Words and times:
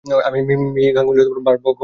আমি 0.27 0.39
মিম্মি 0.47 0.81
গাঙ্গুলী, 0.95 1.19
ও 1.21 1.41
ভার্গব 1.47 1.65
গাঙ্গুলী। 1.65 1.79